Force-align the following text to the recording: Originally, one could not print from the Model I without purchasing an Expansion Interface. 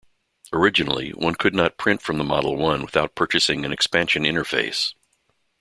Originally, 0.51 1.11
one 1.11 1.35
could 1.35 1.53
not 1.53 1.77
print 1.77 2.01
from 2.01 2.17
the 2.17 2.23
Model 2.23 2.65
I 2.65 2.81
without 2.81 3.13
purchasing 3.13 3.63
an 3.63 3.71
Expansion 3.71 4.23
Interface. 4.23 4.95